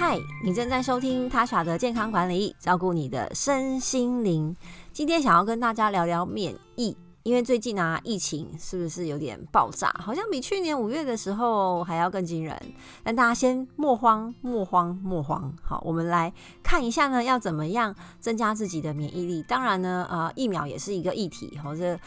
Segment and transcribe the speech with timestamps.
[0.00, 4.56] 嗨，你正在收听他耍的健康管理，照顾你的身心灵。
[4.94, 9.94] 今天想要跟大家聊聊免疫，因为最近啊，疫情是不是有点爆炸？
[10.02, 12.58] 好像比去年五月的时候还要更惊人。
[13.02, 15.52] 但大家先莫慌，莫慌，莫慌。
[15.62, 16.32] 好，我们来
[16.62, 19.42] 看一下呢，要怎么样增加自己的免疫力？
[19.42, 21.58] 当然呢，呃，疫苗也是一个议题。
[21.62, 22.00] 好，这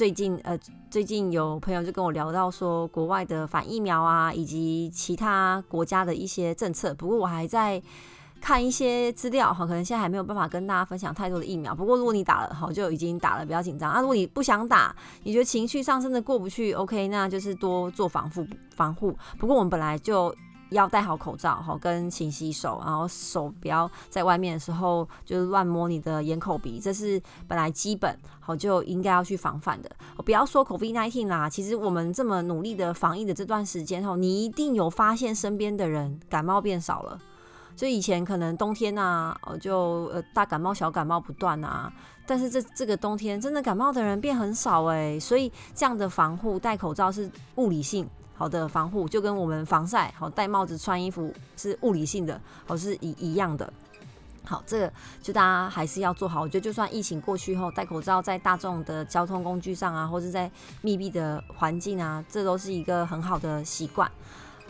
[0.00, 0.58] 最近呃，
[0.90, 6.94] 最近有朋友就跟我聊到说，国外的反疫苗啊，以及其他国家的一些政策。
[6.94, 7.82] 不过我还在
[8.40, 11.74] 看一些资料哈，可能现在还没有办法跟大家分享太多的疫苗。
[11.74, 14.00] 不过如果你打了哈，就已经打了，不要紧张啊。
[14.00, 19.14] 如果你不想打，你觉得情绪上真的过不去，OK，那就是多做防护防护。
[19.38, 20.34] 不过我们本来就。
[20.70, 29.90] 要戴好口罩，好跟勤洗手，然后手不要在外面的时候就是乱摸你的眼口鼻，这是本来基本好就应该要去防范的。
[30.24, 37.18] 不要说 COVID-19 啦，其实我们这么努力的防疫的这段时间后，你一定有发现身边的人感冒变少了。
[37.76, 41.90] 所以以前可能冬天呐，呃就呃大感冒小感冒不断啊，
[42.26, 48.06] 但是这这个冬天真的感冒的人变很少哎，所以这样的防护戴口罩是物理性。
[48.40, 53.70] 好的防护就跟我们防晒好戴帽子穿衣服是物理性的，好是一一样的。
[54.46, 56.40] 好，这个就大家还是要做好。
[56.40, 64.10] 我觉得就算疫情过去后，戴口罩在大众的交通工具上啊，或者在密闭的环境啊，这都是一个很好的习惯。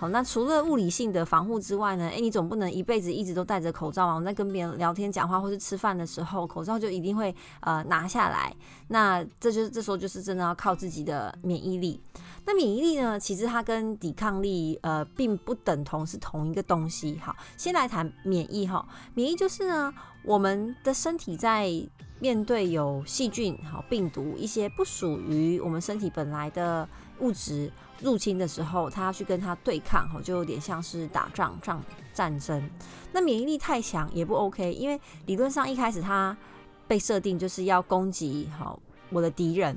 [0.00, 2.08] 好，那除了物理性的防护之外呢？
[2.08, 4.14] 诶，你总不能一辈子一直都戴着口罩啊！
[4.14, 8.50] 我在跟别人聊天、讲话或是吃饭的时候，口罩就一定会呃拿下来。
[8.88, 12.00] 那这就是这时候就是真的要靠自己的免疫力。
[12.46, 13.20] 那免疫力呢？
[13.20, 17.20] 其实它跟抵抗力呃并不等同是同一个东西。
[17.22, 18.82] 好，先来谈免疫哈。
[19.12, 19.92] 免疫就是呢，
[20.24, 21.70] 我们的身体在
[22.20, 27.70] 面对有细菌、好病毒一些不属于我们身体本来的物质。
[28.02, 31.80] 入侵的时候，他要去跟他对抗，哈，就有点像是打仗、战
[32.12, 32.70] 战争。
[33.12, 36.36] 那免疫力太强也不 OK，因为理论上一开始他
[36.86, 38.78] 被设定就是要攻击好
[39.10, 39.76] 我的敌人，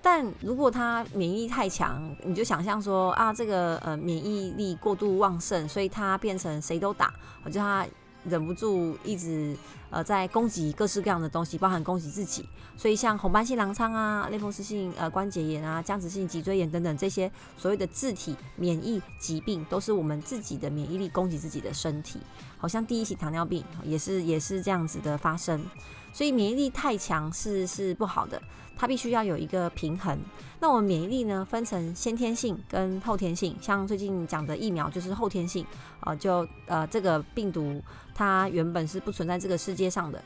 [0.00, 7.12] 但如果他免疫力太强，你就想象说啊，这个呃免疫力过度旺盛，所以他变成谁都打，
[7.44, 7.86] 我叫他。
[8.26, 9.54] 忍不住一直
[9.94, 12.44] 呃在攻击各式各样的东西，包含攻击自己。
[12.76, 22.18] 所以像红斑性狼疮啊、类风湿性呃关节炎啊、僵直性脊椎炎等等这些所谓的自体免疫疾病，都是我们自己的免疫力攻击自己的身体。
[22.58, 25.64] 好像第一型糖尿病也是也是这样子的发生。
[26.12, 28.40] 所以免疫力太强是是不好的，
[28.76, 30.18] 它必须要有一个平衡。
[30.60, 33.56] 那我们免疫力呢，分成先天性跟后天性。
[33.60, 35.66] 像最近讲的疫苗就是后天性
[36.00, 37.82] 啊，就呃这个病毒
[38.14, 40.22] 它原本是不存在这个世界接上的。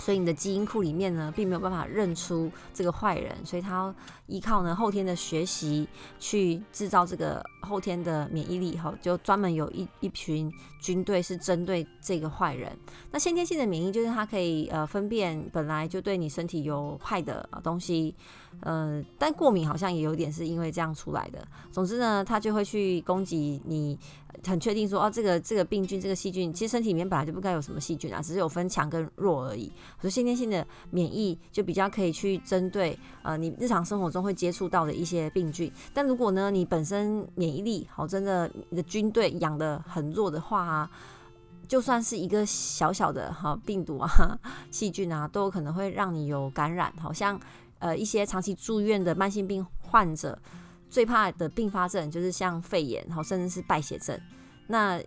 [0.00, 3.92] 所以你的基因库里面呢，并没有办法认出这个坏人，所以他
[4.28, 5.88] 依靠呢后天的学习
[6.20, 10.50] 去制造这个后天的免疫力，哈，就专门有一一群
[10.80, 12.78] 军队是针对这个坏人。
[13.10, 18.14] 那先天性的免疫就是它可以呃分辨本来就对你身体有害的东西。
[18.62, 21.46] 嗯，但过敏好像也有点是因为这样出来的。
[21.70, 23.96] 总之呢，它就会去攻击你，
[24.44, 29.70] 很确定说哦，这个这个病菌、这个细菌，其实身体里面本来就不该有什么细菌啊，只是有分强跟弱而已。
[30.00, 35.70] 所以先天性的免疫就比较可以去针对呃你日常生活中会接触到的一些病菌。
[35.94, 40.90] 但如果呢，你本身免疫力好，真的你的军队养的很弱的话啊，
[41.68, 44.10] 就算是一个小小的哈病毒啊、
[44.72, 47.38] 细菌啊，都有可能会让你有感染，好像。
[47.78, 50.38] 呃，一些长期住院的慢性病患者
[50.90, 54.18] 最怕的并发症就是像肺炎，然后甚至是败血症。
[54.66, 55.00] 那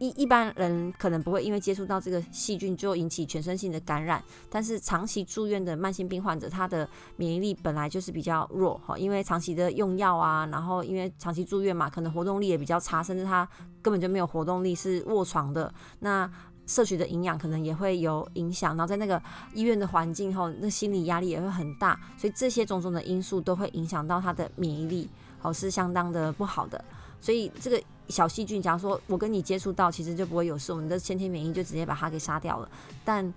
[0.00, 13.48] 一一般人可能不会因为接触到这个细菌就引起全身性的感染，但是长期住院的慢性病患者，他的免疫力本来就是比较弱哈，因为长期的用药啊，然后因为长期住院嘛，可能活动力也比较差，甚至他
[13.82, 15.72] 根本就没有活动力，是卧床的。
[15.98, 16.30] 那
[16.68, 19.20] 摄取的营养可能也会有影响，然后在那个
[19.54, 25.08] 医院的环境后，那心理压力也会很大，所以这些种种的因素都会影响到他的免疫力，
[25.40, 26.84] 好是相当的不好的。
[27.20, 32.68] 所以这个小细菌，假如说我跟你接触到，其实就不会有事，我们的先天免疫就直接把它给杀掉了。
[33.04, 33.32] 但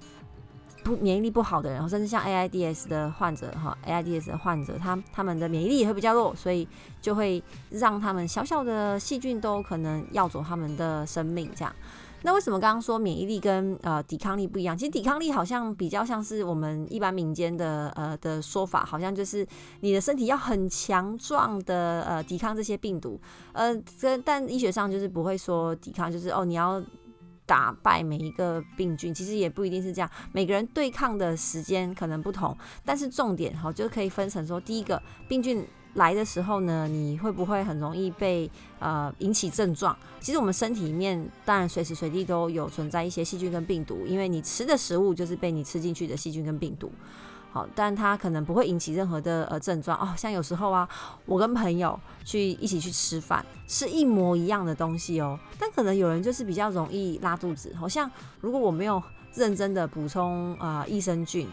[0.84, 6.68] 不免疫力不好的人，甚至像 AIDS 的患者哈，AIDS 的患者，他他们的免疫力也会比较弱，所以
[7.02, 11.74] 就会让他们小小的细菌都可能要走他们的生命这样。
[12.24, 14.78] 那为什么刚刚说免疫力跟呃抵抗力不一样？
[14.78, 19.46] 其实抵抗力好像比较像是我们一般民间的呃的说法，好像就是
[19.80, 23.20] 你的身体要很强壮的呃抵抗这些病毒，
[23.54, 26.82] 呃，这但医学上就是不会说抵抗，就是哦你要
[27.46, 35.66] 打败每一个病菌，其实也不一定是这样，每个人对抗的时间可能不同，但是重点哈就可以分成说，第一个病菌
[35.96, 38.50] 来的时候呢，你会不会很容易被
[38.80, 39.96] 呃引起症状？
[40.22, 46.90] 其实我们身体里面当然随时随地都有存在一些细菌跟病毒，因为你吃的食物就是被你吃进去的细菌跟病毒。
[47.52, 50.14] 好，但它可能不会引起任何的呃症状哦。
[50.16, 50.88] 像有时候啊，
[51.26, 57.76] 我跟朋友去一起去吃饭，是一模一样的东西哦，但可能有人就是比较容易拉肚子。
[57.78, 58.10] 好像
[58.40, 59.04] 如果我没有
[59.34, 61.46] 认真的补充啊益生菌。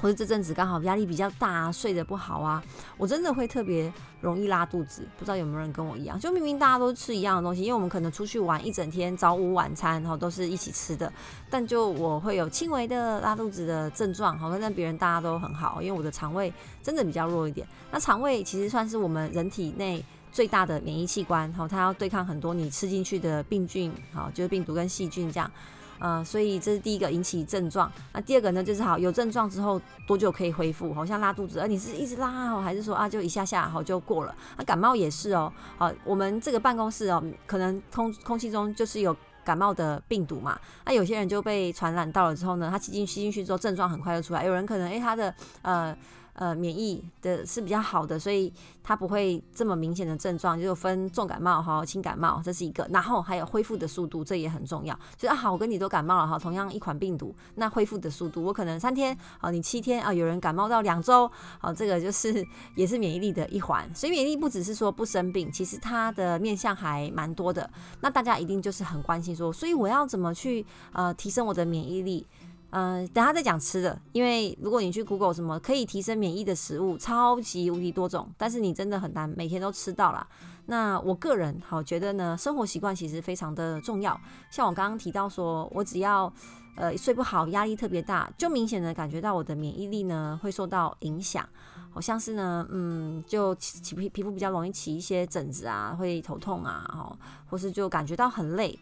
[0.00, 2.62] 或者这阵子刚好压力比较大啊，睡得不好啊，
[2.96, 5.06] 我真的会特别容易拉肚子。
[5.18, 6.18] 不知道有没有人跟我一样？
[6.18, 11.12] 就明明大家都吃一样的东西，因为我们可能出去玩一整天，早午晚餐然后都是一起吃的，
[11.50, 16.52] 但就我会有轻微的拉肚子的症状，好，跟别人大家都很好，因为我的肠胃
[16.82, 17.66] 真的比较弱一点。
[17.90, 25.50] 那肠胃其实算是我们人体内最大的免疫器官，好，它要对抗很多你吃进去的病菌，好，就是病毒跟细菌这样。
[25.98, 27.90] 呃，所以这是第一个引起症状。
[28.12, 30.92] 那第二个呢，就是好有症状之后多久可以恢复？
[30.94, 34.34] 好像拉肚子，而你是一直拉哦，还是说啊就一下下好就过了？
[34.56, 35.52] 那感冒也是哦。
[35.76, 40.58] 好，我们这个办公室哦，可能空空气中就是有感冒的病毒嘛。
[40.84, 44.44] 那有些人就被传染到了之后呢，他吸进吸进去之后症状很快就出来。
[44.44, 45.96] 有人可能诶，他的呃。
[46.38, 52.86] 呃，免疫的是比较好的，所以它不会这么明显的症状，就分重感冒哈、轻感冒，这是一个。
[52.92, 54.94] 然后还有恢复的速度，这也很重要。
[55.16, 62.46] 就是啊，好，我跟你都感冒了哈，同样一款病毒，那恢复的速度，我可能三天啊，你七天啊，有人感冒到两周，好，这个就是
[62.76, 63.92] 也是免疫力的一环。
[63.92, 67.68] 所以免疫力不只是说不生病，其实它的面向还蛮多的。
[68.00, 72.24] 那大家一定就是很关心说，所以我要怎么去呃提升我的免疫力？
[72.70, 80.26] 嗯，等下再讲吃的，因为如果你去 Google 什么可以提升免疫的食物，超级无敌多种，但是你真的很难每天都吃到啦。
[80.66, 84.20] 那我个人好觉得呢，生活习惯其实非常的重要。
[84.50, 86.30] 像我刚刚提到说，我只要
[86.76, 91.48] 呃睡不好，压力特别大，就明显的感觉到我的免疫力呢会受到影响，
[91.90, 97.16] 好像是呢，嗯，就起皮皮肤比较容易起一些疹子啊，会头痛啊，哦，
[97.48, 98.78] 或是就感觉到很累。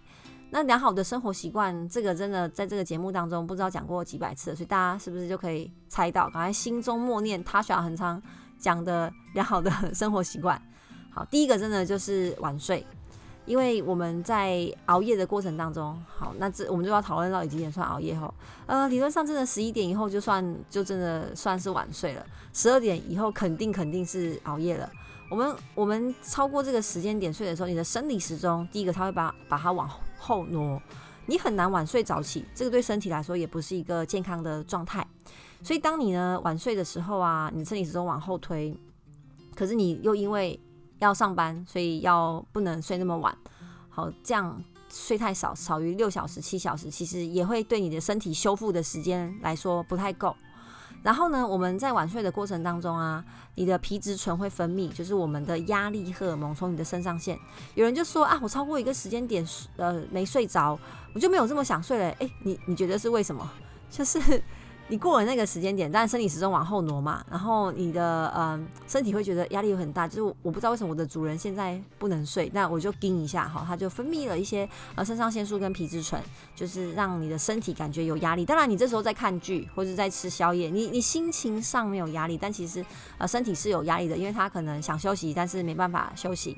[0.51, 6.31] 那良好的生活习惯，这个真的在这个节目当中不知道讲过几百次，所以大家是不是就可以猜到？
[6.31, 8.23] 刚才心中默念他需要很长
[8.59, 10.61] 讲的良好的生活习惯。
[11.11, 12.87] 好，第一个真的就是晚睡，
[13.45, 18.33] 因为我们在熬夜的过程当中，好，那这我们就要讨论到几点算熬夜后，
[18.67, 24.89] 呃，理论上真的十一点以后就算就真的算是晚睡了，十二点以后肯定肯定是熬夜了。
[25.29, 30.81] 我们我们超过这个时间点睡的时候，你的生理时钟第一个它会把把它往后挪，
[31.27, 35.07] 你很难晚睡早起，这个对身体来说也不是一个健康的状态。
[35.63, 38.77] 所以当你呢晚睡的时候啊，你身体始终往后推，
[39.55, 40.59] 可是你又因为
[40.99, 43.37] 要上班，所以要不能睡那么晚。
[43.89, 50.37] 好，这样睡太少，少于六小时、七小时，其实也会对你的身体修复的时间来说不太够。
[51.07, 53.25] 然后呢，我们在晚睡的过程当中啊，
[53.55, 57.39] 你的皮质醇会分泌，就是我们的压力荷尔蒙从你的肾上腺。
[57.77, 60.77] 有人就说啊，我超过一个时间点，呃，没睡着，
[61.15, 62.11] 我就没有这么想睡了。
[62.19, 63.49] 哎，你你觉得是为什么？
[63.89, 64.43] 就是。
[64.89, 76.23] 你过了那个时间点，但生理时钟往后挪嘛，然后你的嗯身体会觉得压力有很大，就是我不知道为什么我的主人现在不能睡，那我就盯一下哈，他就分泌了一些呃肾上腺素跟皮质醇，
[76.55, 78.47] 就是让你的身体感觉有压力。
[78.47, 82.85] 当然你这时候在看剧或者在吃宵夜，你你心情上没有压力，但其实
[83.19, 86.57] 呃身体是有压力的，因为他可能想休息，但是没办法休息。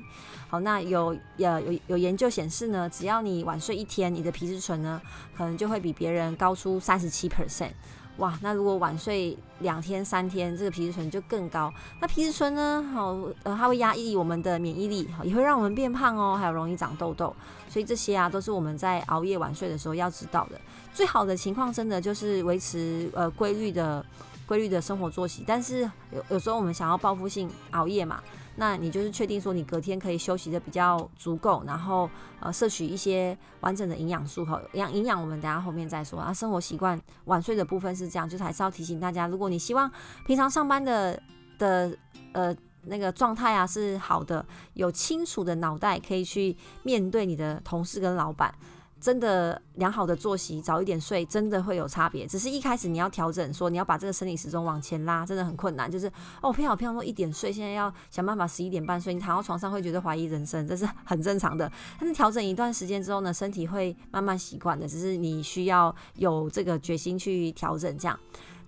[0.49, 5.01] 好，那有呃有有研究显示呢，只要你晚睡一天，你的皮质醇呢
[5.35, 7.71] 可能就会比别人高出三十七 percent。
[8.19, 11.73] 哇，那如果晚睡两天三天，这个皮质醇就更高。
[12.01, 12.83] 那皮质醇呢？
[12.93, 17.33] 好，呃，它会压抑我们的免疫力，也会让我们变胖哦，还有容易长痘痘。
[17.69, 20.59] 所以这些啊，都是我们在熬夜晚睡的时候要知道的。
[20.93, 24.05] 最好的情况，真的就是维持呃规律的、
[24.45, 25.43] 规律的生活作息。
[25.47, 28.21] 但是有有时候我们想要报复性熬夜嘛。
[28.59, 32.09] 那你就是确定说你隔天可以休息的比较足够，然后
[32.41, 36.33] 呃摄取一些完整的营养素和养营养，我们等下后面再说啊。
[36.33, 39.89] 生活习惯晚睡的部分是这样，就是还是要提醒大家，如果你希望
[40.25, 41.19] 平常上班的
[41.57, 41.97] 的
[42.33, 48.53] 呃那个状态啊是好的，有清楚的脑袋可以去面对你的同事跟老板。
[48.99, 52.27] 真的良好的作息，早一点睡，真的会有差别。
[52.27, 55.89] 只是一开始你要调整，说你要把这个生理时钟往前拉，真的很困难。
[55.89, 61.71] 就是哦，偏好偏好说一点睡，现在要想办法十一点半睡，你躺到床上会觉得怀疑人生，这是很正常的。
[61.97, 68.19] 但是调整一段时间之后呢，身体会慢慢习惯的，只是你需要有这个决心去调整这样。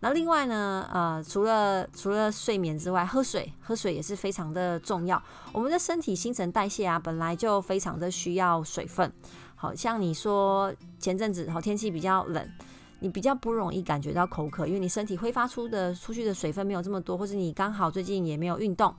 [0.04, 5.22] 那另外呢，呃，除了除了睡眠之外，喝水， 喝水也是非常的重要。
[5.52, 9.12] 我们的身体新陈代谢啊，本来就非常的需要水分。
[9.62, 12.44] 好像你说前阵子好天气比较冷，
[13.00, 18.92] 你比较不容易感觉到口渴，因为你身体挥发出的出去的水分没有这么多，或者你刚好最近也没有运动。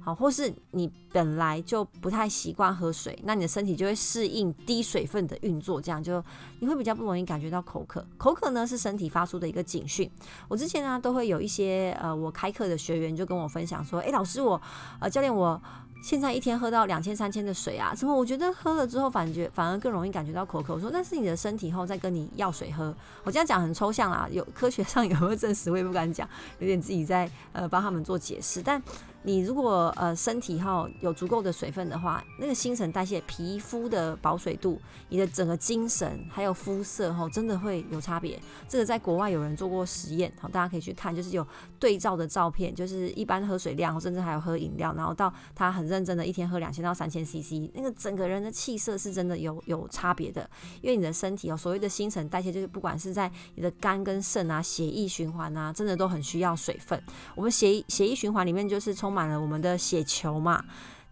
[0.00, 6.24] 好，或是你本来就不太习惯喝水，那你的身体就会适应低水分的运作，这样就
[6.60, 8.02] 你会比较不容易感觉到口渴。
[8.16, 10.10] 口渴呢是身体发出的一个警讯。
[10.48, 14.58] 我之前呢都会有一些呃我开课的学员就跟我分享说，诶，老师我
[15.00, 15.60] 呃教练我。
[16.00, 20.74] 现在一天喝到两千三千的水啊，什么我觉得喝了之后反觉反而更容易感觉到口渴？
[20.74, 22.94] 我说那是你的身体后再跟你要水喝。
[23.24, 26.28] 我这样讲很抽象啦，有科学上有没有证实我也不敢讲，
[26.60, 28.82] 有点自己在呃帮他们做解释，但。
[29.24, 38.40] 你如果呃身体哈有足够的水分的话，那个新陈代谢、皮肤的保水度、你的整个精神还有肤色哈，真的会有差别。
[38.68, 41.46] 这个在国外有人做过实验，好，大家可以去看，就是有
[41.80, 50.48] 对照的照片，就是一般喝水量，甚至还有喝饮料，然后到他很认真的一天喝两千到三千 CC，那个整个人的气色是真的有有差别的。
[50.80, 57.02] 因为你的身体哦，所谓的新陈代谢，就是不管是在你的肝跟肾啊、血液循环啊，真的都很需要水分。
[57.34, 59.07] 我们血血液循环里面就是从。
[59.08, 60.62] 充满了我们的血球嘛？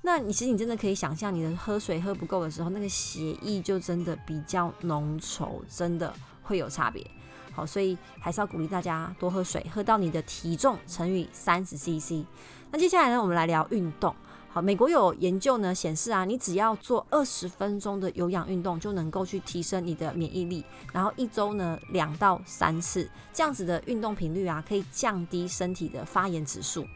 [0.03, 6.13] 那你其实你真的可以想象，你的喝水喝不够的时候，那个血液就真的比较浓稠，真的
[6.43, 7.03] 会有差别。
[7.55, 12.23] 好，所以还是要鼓励大家多喝水，喝到你的体重乘以三十 CC。
[12.71, 14.15] 那接下来呢，我们来聊运动。
[14.51, 20.63] 好，美国有研究呢显示啊，你只要做二十分钟的有氧运动，就能够去提升你的免疫力。
[20.93, 26.87] 然后一周呢两到三次这样子的运动频率啊，可以降低身体的发炎指数。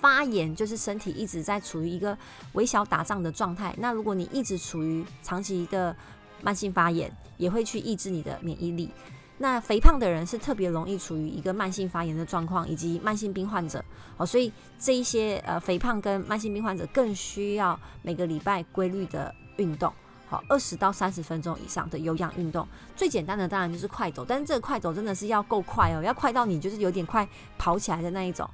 [0.00, 2.16] 发炎就是身体一直在处于一个
[2.54, 3.74] 微小打仗的状态。
[3.78, 5.94] 那如果你一直处于长期的
[6.42, 8.90] 慢性发炎，也会去抑制你的免疫力。
[9.38, 13.84] 那肥胖的人是特别容易处于一个慢性发炎的状况，以及慢性病患者。
[14.16, 19.92] 好，所以这一些呃肥胖跟慢性病患者更需要每个礼拜规律的运动。
[20.28, 22.66] 好，二十到三十分钟以上的有氧运动。
[22.94, 28.48] 最简单的当然就是快走，但是这个快走真的是要够快哦，要快到你就是有点快跑起来的那一种。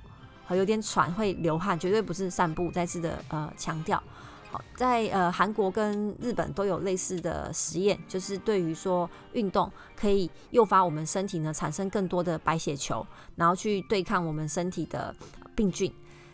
[0.49, 2.71] 好，有点喘，会流汗，绝对不是散步。
[2.71, 4.03] 再次的呃强调，
[4.51, 15.15] 好，在呃韩国跟日本都有类似的实验，就是对于说运动可以诱发我们身体呢产生更多的白血球，然后去对抗我们身体的
[15.55, 15.93] 病菌。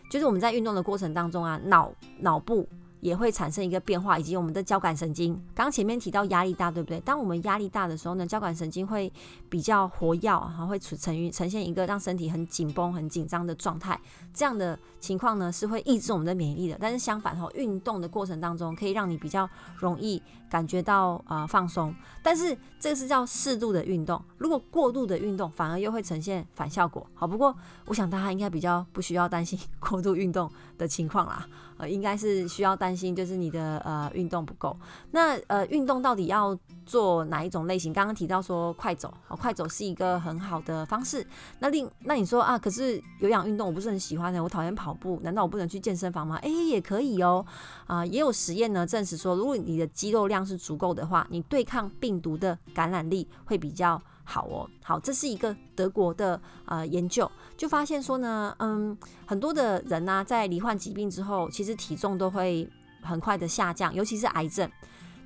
[0.08, 2.68] 就是我们在运动的过程当中啊，脑脑部。
[3.04, 5.38] 也会产生一个变化，以及我们的交感神经。
[5.54, 6.98] 刚前面提到压力大，对不对？
[7.00, 9.12] 当我们压力大的时候呢，交感神经会
[9.50, 14.00] 比较活跃，哈，会呈于呈现一个让身体很紧绷、很紧张的状态。
[14.32, 16.78] 这样的情况呢，是会抑制我们的免疫力的。
[16.80, 19.46] 但是相反，哈，运动的过程当中可以让你比较
[19.76, 21.94] 容易感觉到啊放松。
[22.22, 27.06] 但是这个是叫适度的运动，如果过度的运动，反而又会呈现反效果。
[27.12, 31.46] 好，不过我想大家应该比较不需要担心过度运动的情况啦。
[31.84, 34.76] 呃，应该是需要担心，就是你的呃运动不够。
[35.10, 37.92] 那呃运动到底要做哪一种类型？
[37.92, 41.24] 刚刚提到说快走，好，快走是一个很好的方式。
[41.58, 46.36] 那另那你说啊，可是有氧运动我不是很喜欢的，我讨厌跑步，难道我不能去健身房吗？
[46.42, 47.44] 哎，也可以哦。
[47.86, 54.00] 啊，也有实验呢证实说，如果你的肌肉量是足够的话，你对抗病毒的感染力会比较。
[54.24, 62.68] 好哦，好，这是一个德国的呃研究，就发现说呢，嗯，很多的人呢，在罹患疾病之后，其实体重都会
[63.02, 64.68] 很快的下降，尤其是癌症。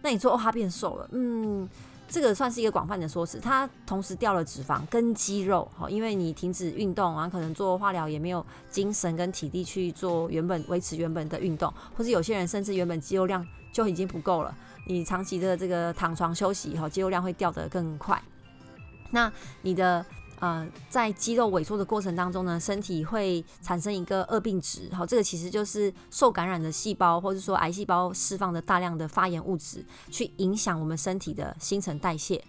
[0.03, 1.69] 那你说哦，他变瘦了，嗯，
[2.09, 3.39] 这个算是一个广泛的说辞。
[3.39, 14.53] 他同时掉了脂肪跟肌肉，好，因为你停止运动啊，可能做化疗也没有精神跟体力去做原本维持原本的运动，或者有些人甚至原本肌肉量就已经不够了，
[14.87, 18.21] 你长期的这个躺床休息，以后，肌肉量会掉得更快。
[19.11, 20.05] 那你的
[20.41, 32.41] 呃，在肌肉萎缩的过程当中呢，身体会产生一个恶病值，好，这个其实就是受感染的细胞或者说癌细胞释放的大量的发炎物质，去影响我们身体的新陈代谢。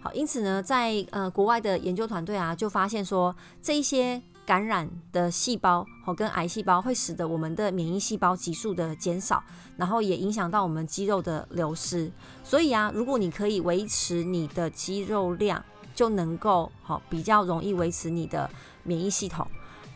[0.00, 9.40] 好，因此呢，在呃国外的研究团队啊，就发现说这一些感染的细胞和跟癌细胞会使得我们的免疫细胞急速的减少，
[9.76, 12.10] 然后也影响到我们肌肉的流失。
[12.42, 15.64] 所以啊，如果你可以维持你的肌肉量，
[15.96, 18.48] 就能够好比较容易维持你的
[18.84, 19.44] 免疫系统，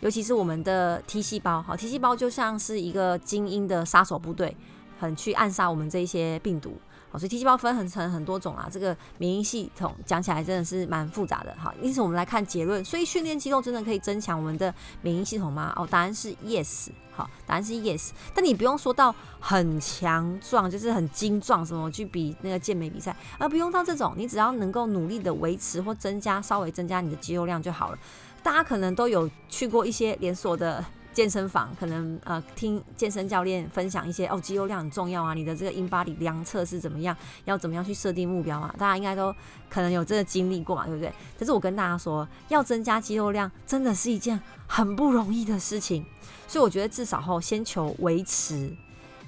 [0.00, 4.57] 尤其是我们的 T 细胞，好 T 细胞就像是一个精英的杀手部队，
[4.99, 6.73] 很去暗杀我们这些病毒。
[7.11, 11.55] 好，所以 T 细胞分很成很多种啊，这个免疫系统讲起来真的是蛮复杂的。
[11.59, 15.73] 好，因此我们来看结论，所以训练肌肉真的可以增强我们的免疫系统吗？
[15.76, 16.88] 哦，答案是 yes。
[17.12, 18.11] 好，答案是 yes。
[18.33, 27.99] 但你不用说到很强壮，就是很精壮，什么去比那个健美比赛，而不用到这种，你只要能够努力的维持或增加，稍微增加你的肌肉量就好了。
[28.43, 38.75] 大家可能都有去过一些连锁的健身房，可能呃听健身教练分享一些哦肌肉量很重要啊，你的这个 in body 量测是怎么样，要怎么样去设定目标啊？
[38.79, 39.35] 大家应该都
[39.69, 41.12] 可能有这个经历过嘛，对不对？
[41.38, 46.05] 但是我跟大家说，要增加肌肉量真的是一件很不容易的事情，
[46.47, 48.71] 所以我觉得至少后先求维持，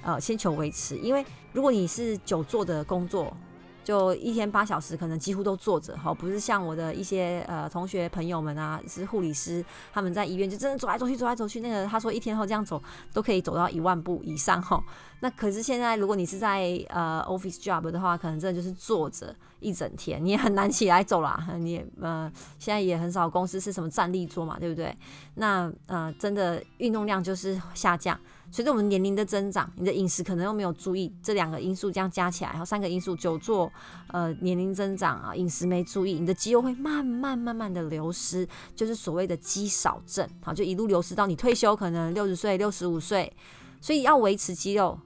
[0.03, 3.37] 呃，先求维持，因为如果你是久坐的工作。
[3.85, 11.61] 就一天八小时，可能几乎都坐着，哈，不是像我的一些呃同学朋友们啊，是护理师，他们在医院就真的走来走去，走来走去。
[11.61, 14.83] 那个他说一天后这样走都可以走到一万步以上，哈。
[15.21, 21.49] 那可是现在如果你是在呃 office job 的话，可能真的就是坐着一整天，你也很难起来走啦。
[21.59, 24.97] 你也呃现在也很少公司是什么站立桌嘛，对不对？
[25.35, 28.19] 那呃真的运动量就是下降。
[28.53, 33.73] 随着我们年龄的增长，你的饮食可能又没有注意，这两个因素这样加起来，然后三个因素，久坐，
[34.09, 43.33] 呃，年龄增长啊，饮食没注意，你的肌肉会慢慢慢慢的流失，就是所谓的肌少症，好，就一路流失到你退休，可能六十岁、六十五岁，
[43.81, 45.01] 所以要维持肌肉，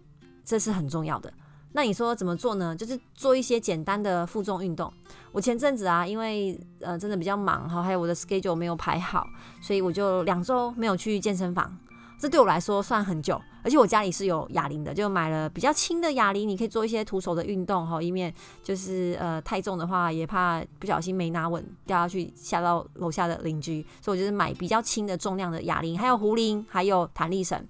[0.45, 1.33] 这是很重要的。
[1.71, 2.75] 那你说怎么做呢？
[2.75, 4.93] 就是做一些简单的负重运动。
[5.31, 9.25] 我前阵子啊，因为呃真的比较忙哈，还有我的 schedule 没有排好，
[9.61, 11.79] 所以我就两周没有去健身房。
[12.19, 18.33] 这对我来说算很久，而且我家里是有哑铃的，就买了比较轻的哑铃，你可以做一些徒手的运动哈，以免
[18.63, 27.63] 就是呃太重的话，也怕不小心没拿稳掉下去吓到楼下的邻居，所以我就是买比较轻的重量的哑铃，还有壶铃，还有弹力绳，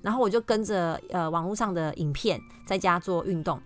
[0.00, 3.60] 然后我就跟着呃网络上的影片在家做运动，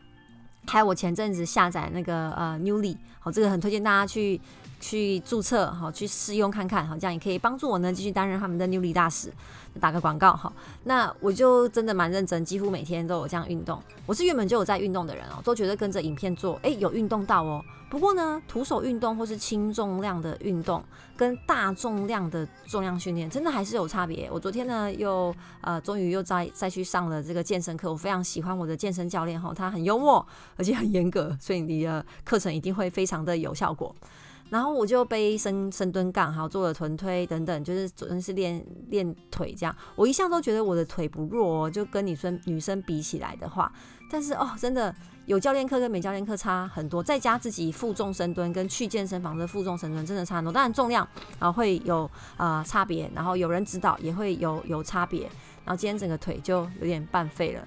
[0.66, 4.40] 还有我前阵子下载那个呃 Newly，好，这个很推荐大家去
[4.80, 9.32] 去注册好去试用看看，好，这样也可以帮助我呢继续担任他们的 Newly 大使。
[9.78, 10.50] 打个广告哈，
[10.84, 13.78] 那我就真的蛮认真，几乎每天都有这样运动。
[14.06, 17.62] 我是原本就有在运动的人哦，都觉得跟着影片做，哎，有运动到哦。
[17.90, 20.82] 不过呢，徒手运动或是轻重量的运动，
[21.14, 24.30] 跟大重量的重量训练，真的还是有差别。
[24.32, 27.92] 我昨天呢，又呃，终于又再再去上了这个健身课。
[27.92, 33.94] 我非常喜欢我的健身教练哈，他很幽默，而且很严格，所以你的课程一定会非常的有效果。
[34.48, 39.74] 然后我就背深深蹲杠，还有做了臀推等等，就是主要是练练腿这样。
[39.96, 43.72] 我一向都觉得我的腿不弱哦，就跟女生女生比起来的话，
[44.10, 47.02] 但是哦，真的有教练课跟没教练课差很多。
[47.02, 50.52] 在家自己负重深蹲跟去健身房的负重深蹲真的差很多。
[50.52, 51.06] 当然重量
[51.38, 55.28] 啊会有啊差别，然后有人指导也会有有差别。
[55.64, 57.66] 然后今天整个腿就有点半废了。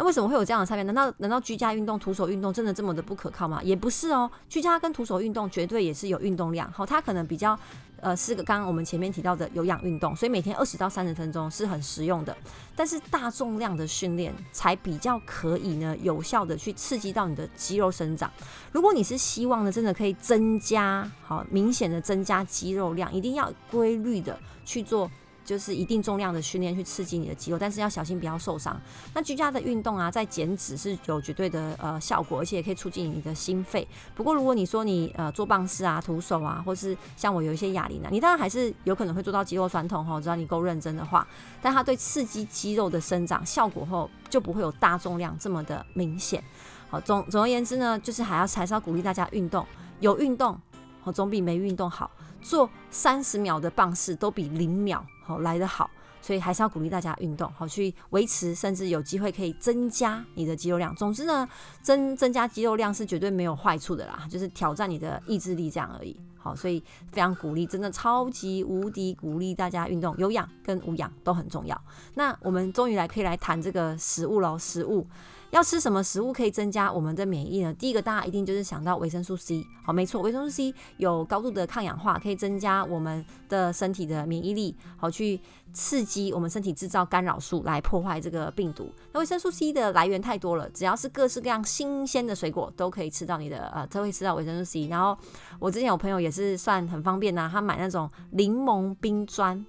[0.00, 0.82] 那为什么会有这样的差别？
[0.84, 3.62] 难道难道居家运动、徒手运动真的这么的不可靠吗？
[3.62, 6.72] 也不是哦，居家跟徒手运动绝对也是有运动量。
[6.72, 7.58] 好，它可能比较
[8.00, 12.34] 呃是个刚刚我们前面提到的有氧运动，所以每天二十到三十分钟是很实用的。
[12.74, 18.32] 但是大重量的训练才比较可以呢，有效的去刺激到你的肌肉生长。
[18.72, 25.10] 如果你是希望呢，真的可以增加好明显的增加肌肉量，一定要规律的去做。
[25.44, 28.80] 就是一定重量的训练去刺激你的肌肉，但是要小心不要受伤。
[29.14, 33.86] 那居家的运动啊，在减脂是有绝对的呃效果，而且也可以促进你的心肺。
[34.14, 41.26] 不过如果你说你呃做棒式啊、徒手啊，或是像我有一些哑铃啊，你当然还是有可能会做到肌肉酸痛哈，只要你够认真的话。
[41.60, 46.42] 但它对刺激肌肉的生长效果后，就不会有大重量这么的明显。
[46.88, 49.66] 好，总总而言之呢，就是还要还是要鼓励大家运动，
[50.00, 50.58] 有运动
[51.02, 52.10] 好总比没运动好。
[52.40, 60.94] 做三十秒的棒式都比零秒好来得好，所以还是要鼓励大家运动，好去维持，甚至有机会可以增加你的肌肉量。
[60.96, 61.48] 总之呢，
[61.82, 66.16] 增增加肌肉量是绝对没有坏处的啦，就是挑战你的意志力这样而已。
[66.42, 71.78] 好，所以非常鼓励，真的超级无敌鼓励大家运动，有氧跟无氧都很重要。
[72.14, 75.06] 那我们终于来可以来谈这个食物喽，食物。
[75.50, 77.74] 要吃什么食物可以增加我们的免疫呢？
[77.74, 85.40] 第一个大家一定就是想到维生素 C，好，没错，维生素 C 有高度的抗氧化，可以增加我们的身体的免疫力，好去
[85.72, 88.92] 刺激我们身体制造干扰素来破坏这个病毒。
[89.12, 94.86] 那维生素 C 的来源太多了，只要是各式各样新鲜的水果都可以吃到你的呃，都会吃到维生素 C。
[94.86, 95.18] 然后
[95.58, 99.66] 我之前有朋友也是算很方便呐，他买那种柠檬冰砖，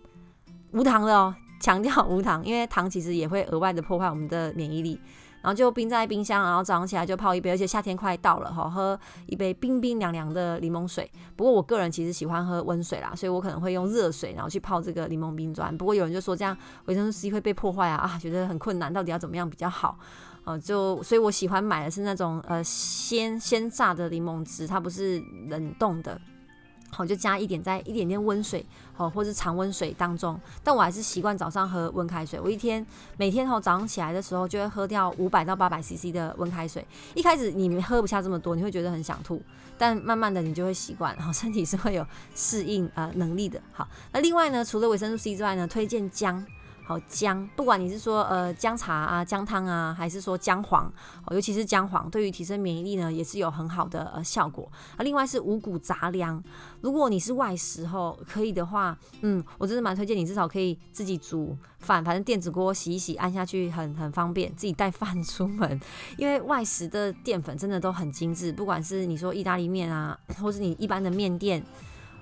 [0.74, 5.00] 无糖的哦，强调无糖，因为糖其实也会额外的破坏我们的免疫力。
[5.42, 11.10] 然后就冰在冰箱，然后早上起来就泡一杯，而且夏天快到了哈，喝一杯冰冰凉凉的柠檬水。
[11.36, 15.76] 不过我个人其实喜欢喝温水啦，所以我可能会用热水，然后去泡这个柠檬冰砖。
[15.78, 19.98] 不过有人就说这样维生素 C 会被破坏啊，啊，觉得很困难，到底要怎么样比较好？
[20.44, 26.20] 呃，就所以我喜欢买的是那种呃鲜鲜榨的柠檬汁，它不是冷冻的。
[26.92, 30.40] 好，就加一点，在一点点温水，好，或是常温水当中。
[30.64, 32.40] 但我还是习惯早上喝温开水。
[32.40, 32.86] 我一天
[33.18, 36.86] 每天吼早上起来的时候，就会喝掉五百到八百 CC 的温开水。
[37.16, 39.42] 一开始你喝不下这么多，你会觉得很想吐，
[39.78, 43.62] 但慢慢的你就会习惯，然 后身体是会有适应呃能力的。
[43.72, 46.46] 好，那另外呢，除了维生素 C 之外呢，推荐姜。
[46.92, 50.92] 好姜，不管你是说呃姜茶啊、姜汤啊，还是说姜黄，
[51.30, 54.70] 尤其是姜黄，对于提升免疫力呢，也是有很好的呃效果。
[54.98, 56.44] 啊，另外是五谷杂粮，
[56.82, 65.80] 如果你是外食后可以的话，嗯，我真的蛮推荐你，至少可以自己煮饭，反正电子锅洗一洗，按下去很很方便，自己带饭出门。
[66.18, 71.64] 因为外食的淀粉真的都很精致，不管是你说意大利面啊，或是你一般的面店。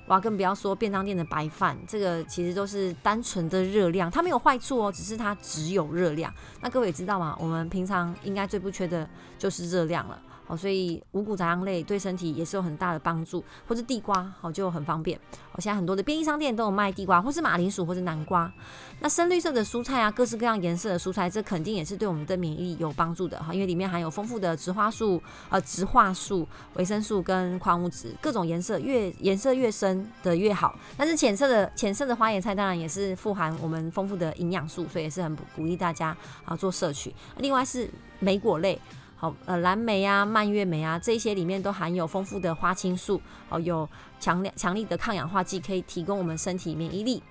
[0.10, 6.34] 哇，更不要说便当店的白饭，这个其实都是单纯的热量，它没有坏处哦，只是它只有热量。
[6.62, 7.38] 那各位知道吗？
[7.39, 10.19] 我们平常应该最不缺的就是热量了。
[10.50, 15.16] 哦，所以五谷杂粮类对身体也是有很大的帮助，或是地瓜，好就很方便。
[15.54, 18.52] 哦，现在很多的便利商店都有卖地瓜，或是马铃薯，或是南瓜。
[19.00, 30.76] 那深绿色的蔬菜啊，各式各样颜色的蔬菜，这肯定也是对我们的免疫力有帮助的哈，因为里面含有丰富的植化素、呃植化素、维生素跟矿物质，各种颜色越颜色越深的越好。
[30.98, 37.14] 但是浅色的浅色的花椰菜当然也是富含我们丰富的营养素，所以也是很鼓励大家啊做摄取。
[37.38, 38.82] 另外是莓果类。
[39.22, 47.22] 好，呃，蓝莓啊、蔓越莓啊，这些里面都含有丰富的花青素，哦，有强强力的抗氧化剂，可以提供我们身体免疫力。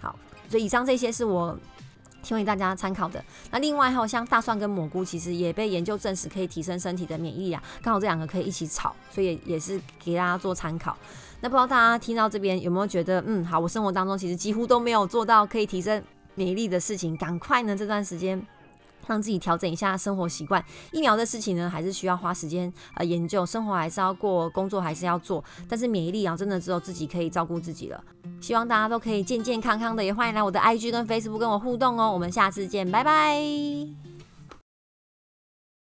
[0.00, 0.14] 好，
[0.50, 1.58] 所以以上这些是我
[2.22, 3.24] 提供大家参考的。
[3.50, 7.62] 那另外还有像大蒜跟蘑菇，其实也被研究证实可以提升身体的免疫力啊。
[7.80, 10.94] 刚好这两个可以一起炒，所以也是给大家做参考。
[11.40, 18.46] 那不知道大家听到这边有没有觉得，嗯，好，我生活当中其实几乎都没有做到可以提升免疫力的事情，赶快呢这段时间。
[19.10, 20.64] 让自己调整一下生活习惯。
[20.92, 23.44] 疫苗的事情呢，还是需要花时间呃研究。
[23.44, 25.42] 生活还是要过，工作还是要做。
[25.68, 28.02] 但是免疫力啊，真的只有自己可以照顾自己了。
[28.40, 32.10] 希望大家都可以健健康康的，也欢迎来我的 IG 跟 Facebook 跟我互动哦。
[32.12, 34.09] 我们下次见，拜拜。